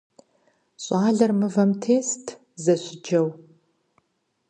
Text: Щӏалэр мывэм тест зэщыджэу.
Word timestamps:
Щӏалэр 0.83 1.31
мывэм 1.39 1.71
тест 1.81 2.25
зэщыджэу. 2.63 3.27